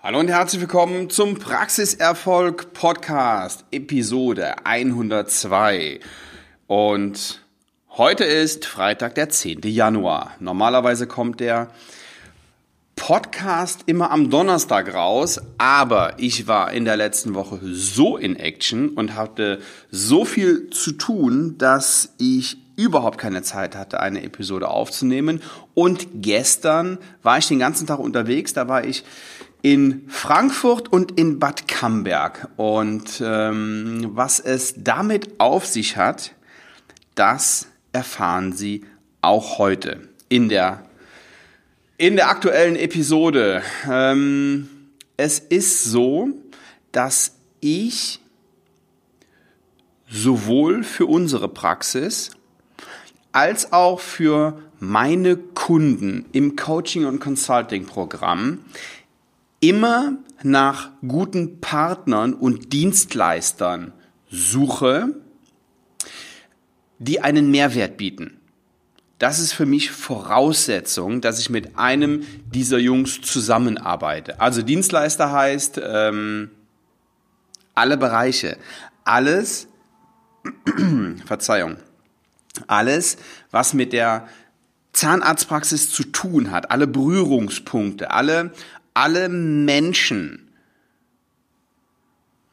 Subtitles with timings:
[0.00, 5.98] Hallo und herzlich willkommen zum Praxiserfolg Podcast, Episode 102.
[6.68, 7.42] Und
[7.90, 9.62] heute ist Freitag, der 10.
[9.64, 10.34] Januar.
[10.38, 11.72] Normalerweise kommt der
[12.94, 18.90] Podcast immer am Donnerstag raus, aber ich war in der letzten Woche so in Action
[18.90, 19.60] und hatte
[19.90, 25.42] so viel zu tun, dass ich überhaupt keine Zeit hatte, eine Episode aufzunehmen.
[25.74, 29.02] Und gestern war ich den ganzen Tag unterwegs, da war ich
[29.62, 32.48] in Frankfurt und in Bad Camberg.
[32.56, 36.34] Und ähm, was es damit auf sich hat,
[37.14, 38.84] das erfahren Sie
[39.20, 40.84] auch heute in der,
[41.96, 43.62] in der aktuellen Episode.
[43.90, 44.68] Ähm,
[45.16, 46.28] es ist so,
[46.92, 48.20] dass ich
[50.08, 52.30] sowohl für unsere Praxis
[53.32, 58.60] als auch für meine Kunden im Coaching- und Consulting-Programm
[59.60, 63.92] immer nach guten Partnern und Dienstleistern
[64.30, 65.14] suche,
[66.98, 68.38] die einen Mehrwert bieten.
[69.18, 74.40] Das ist für mich Voraussetzung, dass ich mit einem dieser Jungs zusammenarbeite.
[74.40, 76.50] Also Dienstleister heißt ähm,
[77.74, 78.56] alle Bereiche,
[79.04, 79.66] alles,
[81.26, 81.78] Verzeihung,
[82.68, 83.16] alles,
[83.50, 84.28] was mit der
[84.92, 88.52] Zahnarztpraxis zu tun hat, alle Berührungspunkte, alle
[88.98, 90.50] alle Menschen,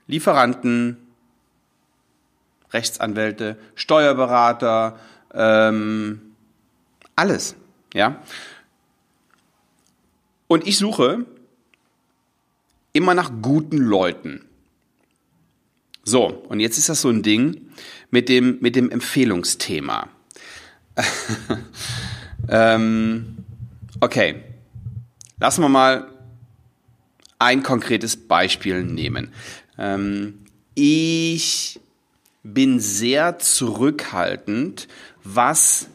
[0.06, 0.98] Lieferanten,
[2.70, 5.00] Rechtsanwälte, Steuerberater,
[5.34, 6.36] ähm,
[7.16, 7.56] alles,
[7.96, 8.22] ja.
[10.46, 11.26] Und ich suche
[12.94, 14.46] immer nach guten Leuten.
[16.04, 17.72] So, und jetzt ist das so ein Ding
[18.12, 20.10] mit dem, mit dem Empfehlungsthema.
[22.50, 23.38] ähm,
[24.00, 24.44] okay,
[25.40, 26.14] lassen wir mal
[27.39, 29.31] ein konkretes Beispiel nehmen.
[29.78, 30.39] Ähm,
[30.73, 31.80] ich
[32.44, 34.87] bin sehr zurückhaltend,
[35.23, 35.87] was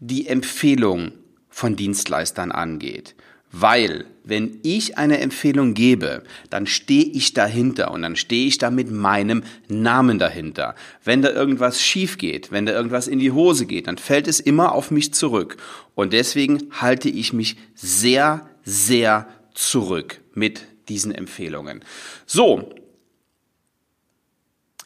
[0.00, 1.12] die Empfehlung
[1.48, 3.14] von Dienstleistern angeht.
[3.54, 8.70] Weil, wenn ich eine Empfehlung gebe, dann stehe ich dahinter und dann stehe ich da
[8.70, 10.74] mit meinem Namen dahinter.
[11.04, 14.40] Wenn da irgendwas schief geht, wenn da irgendwas in die Hose geht, dann fällt es
[14.40, 15.58] immer auf mich zurück.
[15.94, 21.84] Und deswegen halte ich mich sehr, sehr zurück mit diesen Empfehlungen.
[22.26, 22.70] So,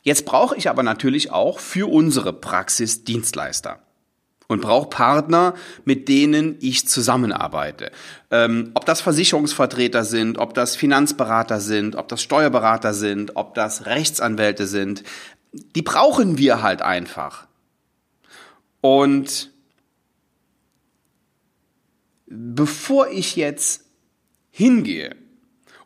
[0.03, 3.81] jetzt brauche ich aber natürlich auch für unsere Praxis Dienstleister
[4.49, 7.91] und brauche Partner, mit denen ich zusammenarbeite.
[8.31, 13.87] Ähm, ob das Versicherungsvertreter sind, ob das Finanzberater sind, ob das Steuerberater sind, ob das
[13.87, 15.03] Rechtsanwälte sind,
[15.53, 17.47] die brauchen wir halt einfach.
[18.81, 19.51] Und
[22.27, 23.85] bevor ich jetzt
[24.51, 25.17] hingehe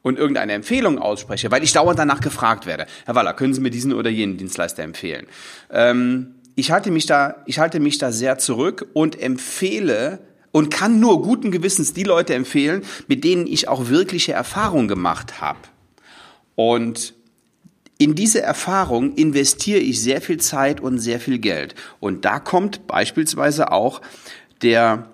[0.02, 3.70] und irgendeine Empfehlung ausspreche, weil ich dauernd danach gefragt werde, Herr Waller, können Sie mir
[3.70, 5.26] diesen oder jenen Dienstleister empfehlen?
[5.70, 10.20] Ähm, ich halte mich da, ich halte mich da sehr zurück und empfehle
[10.52, 15.40] und kann nur guten Gewissens die Leute empfehlen, mit denen ich auch wirkliche Erfahrung gemacht
[15.40, 15.60] habe.
[16.54, 17.14] Und
[17.98, 21.74] in diese Erfahrung investiere ich sehr viel Zeit und sehr viel Geld.
[22.00, 24.00] Und da kommt beispielsweise auch
[24.62, 25.06] der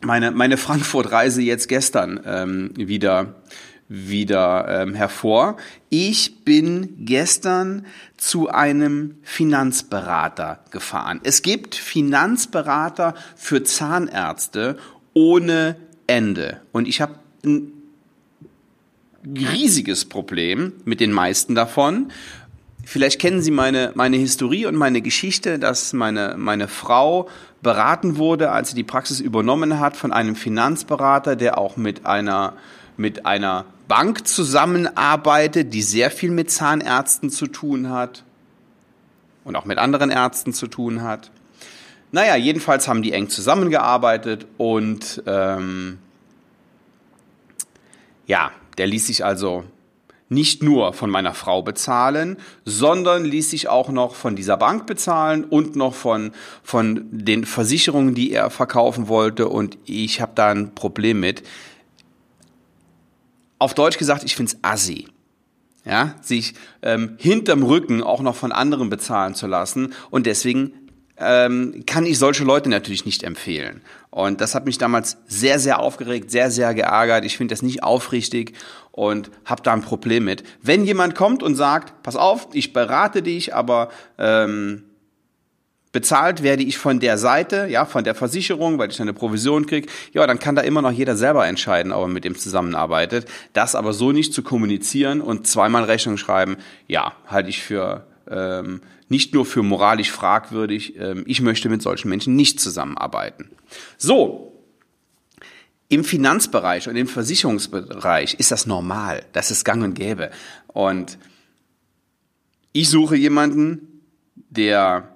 [0.00, 3.34] meine meine Frankfurt-Reise jetzt gestern ähm, wieder
[3.88, 5.56] wieder ähm, hervor.
[5.88, 11.20] Ich bin gestern zu einem Finanzberater gefahren.
[11.24, 14.78] Es gibt Finanzberater für Zahnärzte
[15.14, 15.76] ohne
[16.06, 16.60] Ende.
[16.72, 17.72] Und ich habe ein
[19.24, 22.12] riesiges Problem mit den meisten davon.
[22.84, 27.28] Vielleicht kennen Sie meine, meine Historie und meine Geschichte, dass meine, meine Frau
[27.62, 32.54] beraten wurde, als sie die Praxis übernommen hat von einem Finanzberater, der auch mit einer,
[32.98, 38.24] mit einer Bank zusammenarbeitet, die sehr viel mit Zahnärzten zu tun hat
[39.44, 41.30] und auch mit anderen Ärzten zu tun hat.
[42.10, 45.98] Naja, jedenfalls haben die eng zusammengearbeitet und ähm,
[48.26, 49.64] ja, der ließ sich also
[50.28, 55.44] nicht nur von meiner Frau bezahlen, sondern ließ sich auch noch von dieser Bank bezahlen
[55.44, 56.32] und noch von,
[56.62, 59.48] von den Versicherungen, die er verkaufen wollte.
[59.48, 61.42] Und ich habe da ein Problem mit
[63.58, 65.08] auf Deutsch gesagt, ich find's assi.
[65.84, 69.94] Ja, sich ähm, hinterm Rücken auch noch von anderen bezahlen zu lassen.
[70.10, 70.72] Und deswegen
[71.16, 73.80] ähm, kann ich solche Leute natürlich nicht empfehlen.
[74.10, 77.24] Und das hat mich damals sehr, sehr aufgeregt, sehr, sehr geärgert.
[77.24, 78.52] Ich finde das nicht aufrichtig
[78.92, 80.44] und habe da ein Problem mit.
[80.62, 84.84] Wenn jemand kommt und sagt, pass auf, ich berate dich, aber ähm,
[85.90, 89.88] Bezahlt werde ich von der Seite, ja, von der Versicherung, weil ich eine Provision kriege.
[90.12, 93.26] Ja, dann kann da immer noch jeder selber entscheiden, ob er mit dem zusammenarbeitet.
[93.54, 98.82] Das aber so nicht zu kommunizieren und zweimal Rechnung schreiben, ja, halte ich für ähm,
[99.08, 100.96] nicht nur für moralisch fragwürdig.
[100.98, 103.50] Ähm, ich möchte mit solchen Menschen nicht zusammenarbeiten.
[103.96, 104.48] So,
[105.88, 109.24] im Finanzbereich und im Versicherungsbereich ist das normal.
[109.32, 110.30] Das ist gang und gäbe.
[110.66, 111.18] Und
[112.72, 114.02] ich suche jemanden,
[114.50, 115.14] der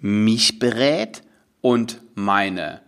[0.00, 1.22] mich berät
[1.60, 2.80] und meine,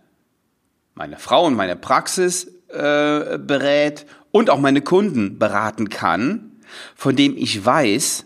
[0.93, 6.51] meine Frau und meine Praxis äh, berät und auch meine Kunden beraten kann,
[6.95, 8.23] von dem ich weiß,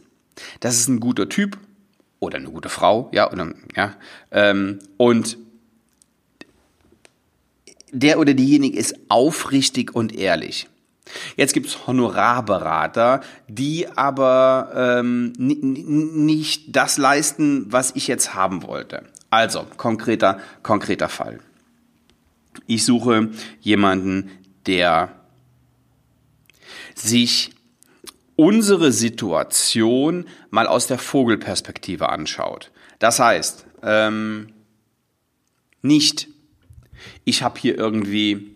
[0.59, 1.57] das ist ein guter Typ
[2.19, 3.95] oder eine gute Frau, ja, oder, ja,
[4.31, 5.37] ähm, und
[7.91, 10.67] der oder diejenige ist aufrichtig und ehrlich.
[11.35, 19.03] Jetzt gibt's Honorarberater, die aber ähm, nicht das leisten, was ich jetzt haben wollte.
[19.29, 21.39] Also, konkreter, konkreter Fall.
[22.67, 24.31] Ich suche jemanden,
[24.65, 25.11] der
[26.95, 27.51] sich
[28.37, 32.71] unsere Situation mal aus der Vogelperspektive anschaut.
[32.99, 34.53] Das heißt, ähm,
[35.81, 36.27] nicht,
[37.23, 38.55] ich habe hier irgendwie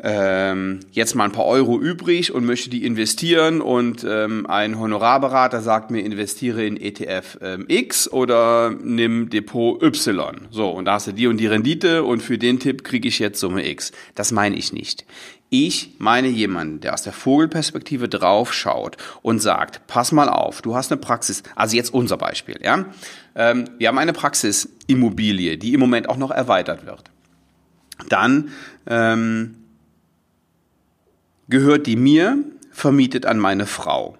[0.00, 5.60] ähm, jetzt mal ein paar Euro übrig und möchte die investieren und ähm, ein Honorarberater
[5.60, 10.48] sagt mir, investiere in ETF ähm, X oder nimm Depot Y.
[10.50, 13.20] So, und da hast du die und die Rendite und für den Tipp kriege ich
[13.20, 13.92] jetzt Summe X.
[14.14, 15.04] Das meine ich nicht.
[15.50, 20.90] Ich meine jemanden, der aus der Vogelperspektive draufschaut und sagt, pass mal auf, du hast
[20.90, 22.86] eine Praxis, also jetzt unser Beispiel, ja.
[23.34, 27.04] Ähm, wir haben eine Praxisimmobilie, die im Moment auch noch erweitert wird.
[28.08, 28.48] Dann
[28.86, 29.61] ähm,
[31.52, 32.38] gehört die mir,
[32.72, 34.16] vermietet an meine Frau.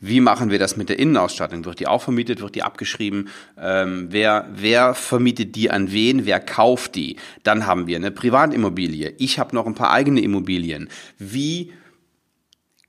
[0.00, 1.64] Wie machen wir das mit der Innenausstattung?
[1.64, 2.40] Wird die auch vermietet?
[2.40, 3.28] Wird die abgeschrieben?
[3.56, 6.26] Ähm, wer, wer vermietet die an wen?
[6.26, 7.16] Wer kauft die?
[7.44, 9.14] Dann haben wir eine Privatimmobilie.
[9.16, 10.90] Ich habe noch ein paar eigene Immobilien.
[11.18, 11.72] Wie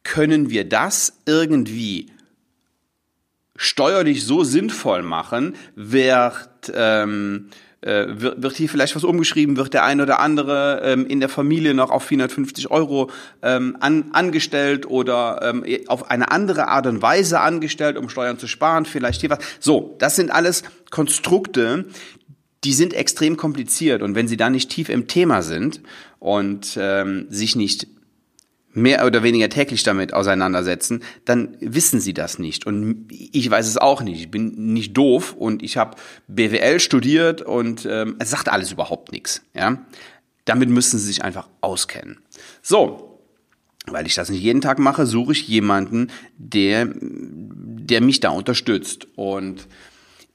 [0.04, 2.12] können wir das irgendwie
[3.56, 7.50] steuerlich so sinnvoll machen, wird ähm,
[7.82, 11.30] äh, wird, wird hier vielleicht was umgeschrieben, wird der ein oder andere ähm, in der
[11.30, 17.02] Familie noch auf 450 Euro ähm, an, angestellt oder ähm, auf eine andere Art und
[17.02, 19.40] Weise angestellt, um Steuern zu sparen, vielleicht hier was.
[19.60, 21.86] So, das sind alles Konstrukte,
[22.64, 24.02] die sind extrem kompliziert.
[24.02, 25.82] Und wenn sie da nicht tief im Thema sind
[26.20, 27.88] und ähm, sich nicht
[28.78, 32.66] mehr oder weniger täglich damit auseinandersetzen, dann wissen sie das nicht.
[32.66, 34.20] Und ich weiß es auch nicht.
[34.22, 35.98] Ich bin nicht doof und ich habe
[36.28, 39.42] BWL studiert und ähm, es sagt alles überhaupt nichts.
[39.54, 39.86] Ja?
[40.46, 42.20] Damit müssen sie sich einfach auskennen.
[42.62, 43.20] So,
[43.88, 49.08] weil ich das nicht jeden Tag mache, suche ich jemanden, der, der mich da unterstützt.
[49.16, 49.68] Und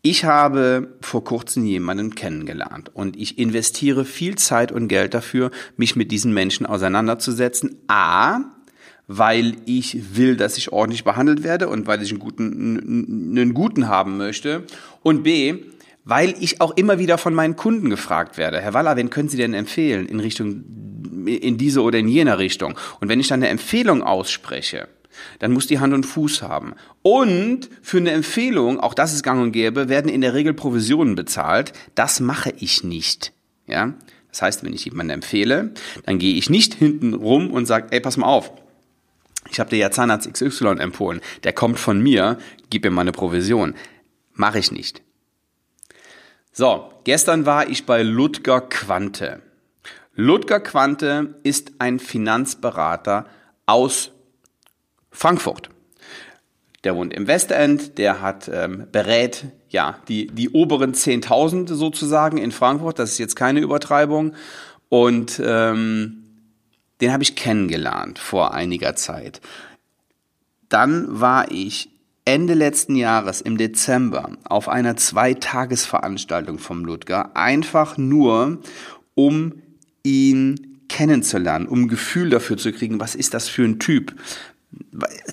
[0.03, 5.95] ich habe vor kurzem jemanden kennengelernt und ich investiere viel Zeit und Geld dafür, mich
[5.95, 7.77] mit diesen Menschen auseinanderzusetzen.
[7.87, 8.41] A,
[9.07, 13.87] weil ich will, dass ich ordentlich behandelt werde und weil ich einen guten, einen guten
[13.87, 14.65] haben möchte.
[15.03, 15.67] Und B,
[16.05, 19.37] weil ich auch immer wieder von meinen Kunden gefragt werde, Herr Waller, wen können Sie
[19.37, 20.65] denn empfehlen in Richtung,
[21.27, 22.77] in diese oder in jener Richtung?
[23.01, 24.89] Und wenn ich dann eine Empfehlung ausspreche,
[25.39, 26.75] dann muss die Hand und Fuß haben.
[27.03, 31.15] Und für eine Empfehlung, auch das ist gang und gäbe, werden in der Regel Provisionen
[31.15, 31.73] bezahlt.
[31.95, 33.33] Das mache ich nicht.
[33.67, 33.95] Ja?
[34.31, 35.73] Das heißt, wenn ich jemanden empfehle,
[36.07, 38.53] dann gehe ich nicht hinten rum und sage, ey, pass mal auf.
[39.51, 41.21] Ich habe dir ja Zahnarzt XY empfohlen.
[41.45, 42.39] Der kommt von mir,
[42.71, 43.75] gib mir mal eine Provision.
[44.33, 45.03] Mache ich nicht.
[46.53, 49.43] So, gestern war ich bei Ludger Quante.
[50.15, 53.27] Ludger Quante ist ein Finanzberater
[53.67, 54.13] aus
[55.23, 55.71] Frankfurt.
[56.83, 62.51] Der wohnt im Westend, der hat ähm, berät ja die die oberen 10.000 sozusagen in
[62.51, 62.99] Frankfurt.
[62.99, 64.35] Das ist jetzt keine Übertreibung
[64.89, 66.25] und ähm,
[67.01, 69.41] den habe ich kennengelernt vor einiger Zeit.
[70.69, 71.91] Dann war ich
[72.25, 78.59] Ende letzten Jahres im Dezember auf einer Zweitagesveranstaltung vom Ludger, einfach nur
[79.15, 79.63] um
[80.03, 84.15] ihn kennenzulernen, um ein Gefühl dafür zu kriegen, was ist das für ein Typ,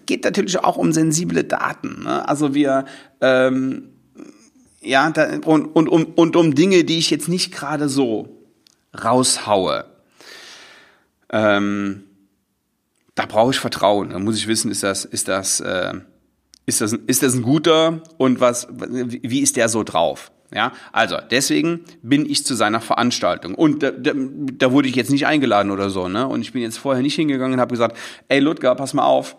[0.06, 2.04] geht natürlich auch um sensible Daten.
[2.04, 2.28] Ne?
[2.28, 2.86] Also wir
[3.22, 3.90] ähm,
[4.82, 8.30] ja da, und, und, um, und um Dinge, die ich jetzt nicht gerade so
[9.04, 9.86] raushaue.
[11.32, 12.04] Ähm,
[13.16, 14.12] da brauche ich Vertrauen.
[14.12, 15.94] Da muss ich wissen, ist das, ist das, äh,
[16.66, 20.32] ist das, ist das ein guter und was, wie ist der so drauf?
[20.54, 25.12] Ja, also deswegen bin ich zu seiner Veranstaltung und da, da, da wurde ich jetzt
[25.12, 26.28] nicht eingeladen oder so, ne?
[26.28, 27.96] Und ich bin jetzt vorher nicht hingegangen und habe gesagt,
[28.30, 29.38] ey Ludger, pass mal auf,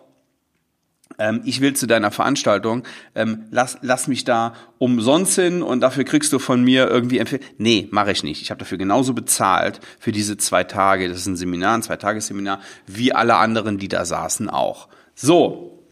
[1.19, 6.05] ähm, ich will zu deiner Veranstaltung, ähm, lass, lass mich da umsonst hin und dafür
[6.05, 7.45] kriegst du von mir irgendwie Empfehlung.
[7.59, 8.41] Nee, mache ich nicht.
[8.41, 11.09] Ich habe dafür genauso bezahlt für diese zwei Tage.
[11.09, 14.89] Das ist ein Seminar, ein Zweitagesseminar, wie alle anderen, die da saßen, auch.
[15.15, 15.83] So,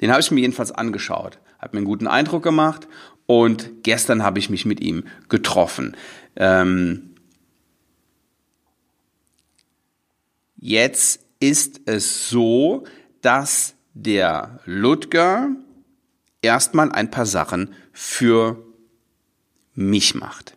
[0.00, 2.86] den habe ich mir jedenfalls angeschaut, hat mir einen guten Eindruck gemacht
[3.26, 5.96] und gestern habe ich mich mit ihm getroffen.
[6.36, 7.14] Ähm,
[10.56, 12.84] jetzt ist es so,
[13.20, 15.50] dass der Ludger
[16.42, 18.64] erstmal ein paar Sachen für
[19.74, 20.56] mich macht.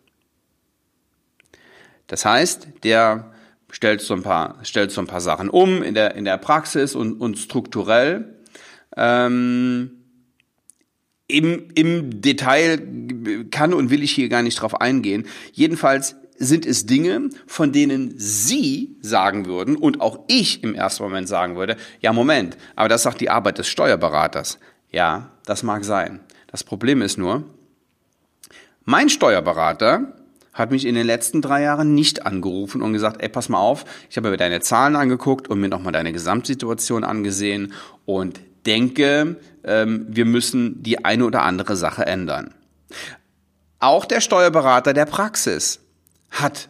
[2.06, 3.32] Das heißt, der
[3.70, 6.94] stellt so ein paar, stellt so ein paar Sachen um in der, in der Praxis
[6.94, 8.36] und, und strukturell.
[8.96, 9.99] Ähm,
[11.30, 12.80] im, Im Detail
[13.50, 15.26] kann und will ich hier gar nicht drauf eingehen.
[15.52, 21.28] Jedenfalls sind es Dinge, von denen Sie sagen würden und auch ich im ersten Moment
[21.28, 24.58] sagen würde, ja Moment, aber das sagt die Arbeit des Steuerberaters.
[24.90, 26.20] Ja, das mag sein.
[26.46, 27.44] Das Problem ist nur,
[28.84, 30.16] mein Steuerberater
[30.52, 33.84] hat mich in den letzten drei Jahren nicht angerufen und gesagt, ey, pass mal auf,
[34.08, 37.72] ich habe mir deine Zahlen angeguckt und mir nochmal deine Gesamtsituation angesehen
[38.04, 42.54] und denke, ähm, wir müssen die eine oder andere Sache ändern.
[43.78, 45.80] Auch der Steuerberater der Praxis
[46.30, 46.68] hat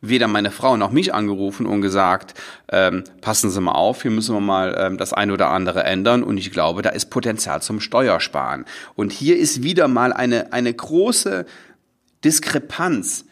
[0.00, 2.34] weder meine Frau noch mich angerufen und gesagt,
[2.70, 6.22] ähm, passen Sie mal auf, hier müssen wir mal ähm, das eine oder andere ändern
[6.22, 8.64] und ich glaube, da ist Potenzial zum Steuersparen.
[8.94, 11.44] Und hier ist wieder mal eine, eine große
[12.24, 13.26] Diskrepanz.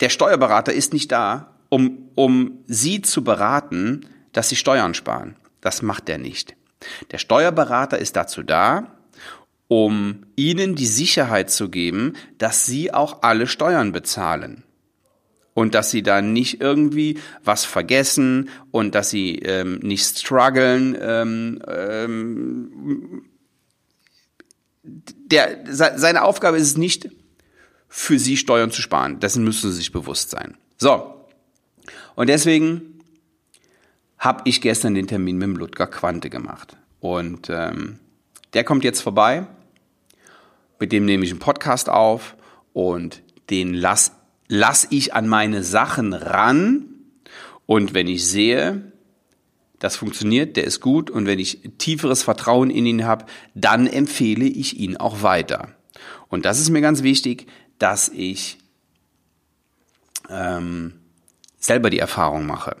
[0.00, 5.36] Der Steuerberater ist nicht da, um, um Sie zu beraten, dass Sie Steuern sparen.
[5.60, 6.56] Das macht er nicht.
[7.10, 8.96] Der Steuerberater ist dazu da,
[9.68, 14.64] um ihnen die Sicherheit zu geben, dass sie auch alle Steuern bezahlen.
[15.52, 20.96] Und dass sie da nicht irgendwie was vergessen und dass sie ähm, nicht strugglen.
[21.00, 23.24] Ähm, ähm,
[24.82, 27.10] der, seine Aufgabe ist es nicht,
[27.88, 29.20] für sie Steuern zu sparen.
[29.20, 30.56] Dessen müssen sie sich bewusst sein.
[30.78, 31.26] So.
[32.14, 32.99] Und deswegen
[34.20, 36.76] habe ich gestern den Termin mit dem Ludger Quante gemacht.
[37.00, 37.98] Und ähm,
[38.54, 39.48] der kommt jetzt vorbei
[40.80, 42.36] mit dem nehme ich einen Podcast auf
[42.72, 44.12] und den lass,
[44.48, 46.86] lass ich an meine Sachen ran.
[47.66, 48.92] Und wenn ich sehe,
[49.78, 54.46] das funktioniert, der ist gut und wenn ich tieferes Vertrauen in ihn habe, dann empfehle
[54.46, 55.68] ich ihn auch weiter.
[56.28, 57.46] Und das ist mir ganz wichtig,
[57.78, 58.58] dass ich
[60.28, 60.94] ähm,
[61.58, 62.76] selber die Erfahrung mache.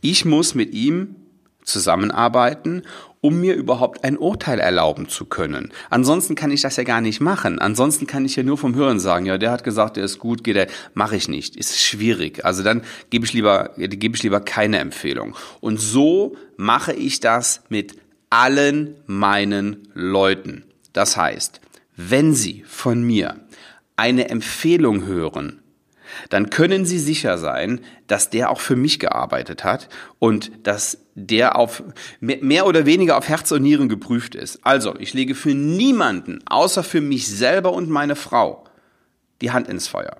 [0.00, 1.16] Ich muss mit ihm
[1.64, 2.82] zusammenarbeiten
[3.26, 5.72] um mir überhaupt ein Urteil erlauben zu können.
[5.90, 7.58] Ansonsten kann ich das ja gar nicht machen.
[7.58, 10.44] Ansonsten kann ich ja nur vom Hören sagen, ja, der hat gesagt, der ist gut,
[10.44, 11.56] geht er, mache ich nicht.
[11.56, 12.44] Ist schwierig.
[12.44, 15.34] Also dann gebe ich lieber, gebe ich lieber keine Empfehlung.
[15.60, 17.96] Und so mache ich das mit
[18.30, 20.62] allen meinen Leuten.
[20.92, 21.60] Das heißt,
[21.96, 23.40] wenn Sie von mir
[23.96, 25.62] eine Empfehlung hören,
[26.28, 31.56] dann können Sie sicher sein, dass der auch für mich gearbeitet hat und dass der
[31.56, 31.82] auf
[32.20, 34.60] mehr oder weniger auf Herz und Nieren geprüft ist.
[34.64, 38.64] Also, ich lege für niemanden, außer für mich selber und meine Frau,
[39.40, 40.16] die Hand ins Feuer.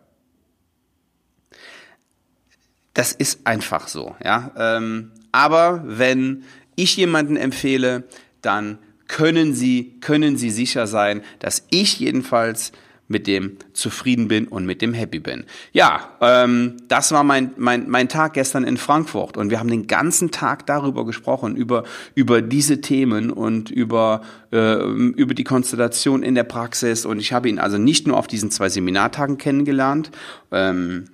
[2.95, 4.52] Das ist einfach so, ja.
[4.57, 6.45] Ähm, aber wenn
[6.76, 8.05] ich jemanden empfehle,
[8.40, 8.78] dann
[9.09, 12.73] können Sie, können Sie sicher sein, dass ich jedenfalls
[13.08, 15.44] mit dem zufrieden bin und mit dem happy bin.
[15.72, 19.86] Ja, ähm, das war mein, mein, mein Tag gestern in Frankfurt und wir haben den
[19.86, 21.84] ganzen Tag darüber gesprochen, über,
[22.14, 24.22] über diese Themen und über,
[24.52, 28.26] äh, über die Konstellation in der Praxis und ich habe ihn also nicht nur auf
[28.26, 30.10] diesen zwei Seminartagen kennengelernt,
[30.50, 31.04] ähm,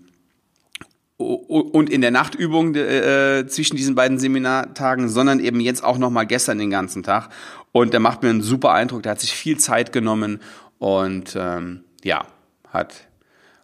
[1.22, 6.24] und in der Nachtübung äh, zwischen diesen beiden Seminartagen, sondern eben jetzt auch noch mal
[6.24, 7.28] gestern den ganzen Tag.
[7.70, 9.02] Und der macht mir einen super Eindruck.
[9.02, 10.40] Der hat sich viel Zeit genommen
[10.82, 12.26] und ähm, ja,
[12.68, 13.06] hat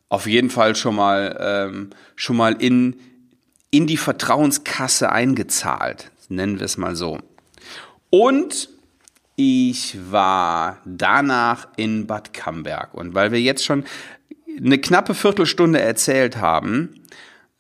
[0.09, 2.95] auf jeden Fall schon mal, ähm, schon mal in,
[3.73, 7.19] in die Vertrauenskasse eingezahlt, nennen wir es mal so.
[8.11, 8.69] Und
[9.35, 12.95] ich war danach in Bad Camberg.
[12.95, 13.83] Und weil wir jetzt schon
[14.57, 17.03] eine knappe Viertelstunde erzählt haben,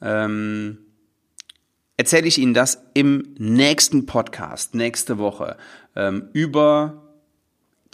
[0.00, 0.78] ähm,
[1.96, 5.56] erzähle ich Ihnen das im nächsten Podcast, nächste Woche,
[5.96, 7.07] ähm, über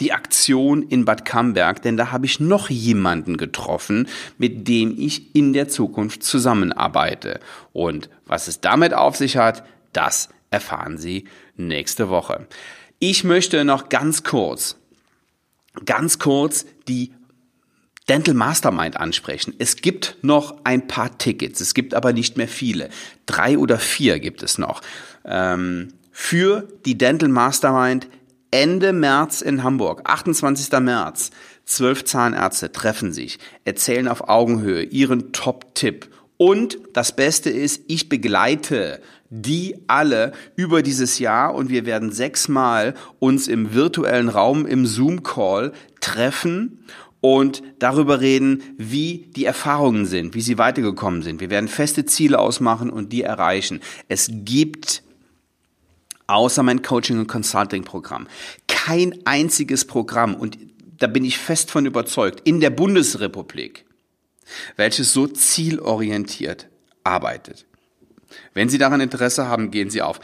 [0.01, 5.35] die Aktion in Bad Camberg, denn da habe ich noch jemanden getroffen, mit dem ich
[5.35, 7.39] in der Zukunft zusammenarbeite.
[7.71, 11.25] Und was es damit auf sich hat, das erfahren Sie
[11.55, 12.47] nächste Woche.
[12.99, 14.77] Ich möchte noch ganz kurz,
[15.85, 17.13] ganz kurz die
[18.07, 19.55] Dental Mastermind ansprechen.
[19.57, 22.89] Es gibt noch ein paar Tickets, es gibt aber nicht mehr viele.
[23.25, 24.81] Drei oder vier gibt es noch.
[25.23, 28.07] Ähm, für die Dental Mastermind
[28.55, 30.79] Ende März in Hamburg, 28.
[30.79, 31.31] März.
[31.65, 36.07] Zwölf Zahnärzte treffen sich, erzählen auf Augenhöhe ihren Top-Tipp.
[36.37, 42.93] Und das Beste ist, ich begleite die alle über dieses Jahr und wir werden sechsmal
[43.19, 46.85] uns im virtuellen Raum im Zoom-Call treffen
[47.19, 51.41] und darüber reden, wie die Erfahrungen sind, wie sie weitergekommen sind.
[51.41, 53.81] Wir werden feste Ziele ausmachen und die erreichen.
[54.07, 55.03] Es gibt
[56.27, 58.27] außer mein Coaching- und Consulting-Programm
[58.85, 60.59] kein einziges Programm und
[60.99, 63.85] da bin ich fest von überzeugt, in der Bundesrepublik,
[64.75, 66.67] welches so zielorientiert
[67.03, 67.65] arbeitet.
[68.53, 70.19] Wenn Sie daran Interesse haben, gehen Sie auf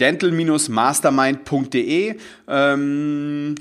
[0.00, 2.16] dental-mastermind.de
[2.48, 3.54] ähm,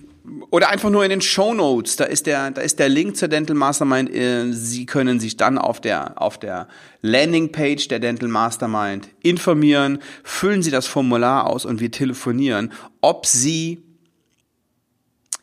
[0.49, 1.95] oder einfach nur in den Show Notes.
[1.95, 4.13] Da ist der, da ist der Link zur Dental Mastermind.
[4.13, 6.67] Äh, Sie können sich dann auf der, auf der
[7.01, 9.99] Landingpage der Dental Mastermind informieren.
[10.23, 13.83] Füllen Sie das Formular aus und wir telefonieren, ob Sie,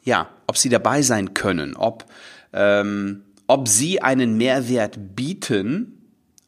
[0.05, 2.05] ja, ob Sie dabei sein können, ob,
[2.53, 5.93] ähm, ob Sie einen Mehrwert bieten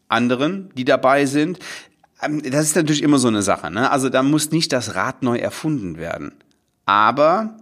[0.09, 1.59] anderen, die dabei sind.
[2.23, 3.71] Ähm, das ist natürlich immer so eine Sache.
[3.71, 3.91] Ne?
[3.91, 6.33] Also da muss nicht das Rad neu erfunden werden.
[6.87, 7.57] Aber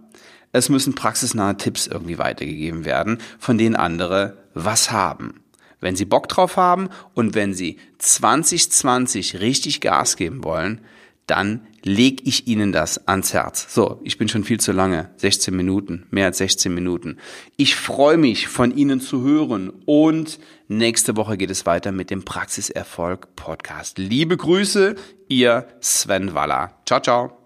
[0.51, 5.41] es müssen praxisnahe Tipps irgendwie weitergegeben werden, von denen andere was haben.
[5.79, 10.81] Wenn Sie Bock drauf haben und wenn Sie 2020 richtig Gas geben wollen,
[11.27, 13.73] dann leg ich Ihnen das ans Herz.
[13.73, 17.17] So, ich bin schon viel zu lange, 16 Minuten, mehr als 16 Minuten.
[17.55, 22.23] Ich freue mich, von Ihnen zu hören und nächste Woche geht es weiter mit dem
[22.23, 23.97] Praxiserfolg Podcast.
[23.97, 24.95] Liebe Grüße,
[25.29, 26.77] Ihr Sven Waller.
[26.85, 27.36] Ciao, ciao.